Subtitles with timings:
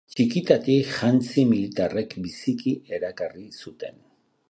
[0.11, 4.07] Txikitatik, jantzi militarrek biziki erakarri zuten.